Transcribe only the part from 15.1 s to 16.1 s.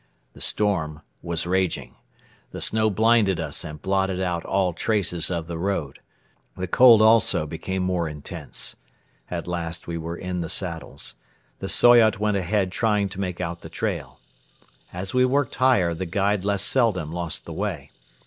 we worked higher the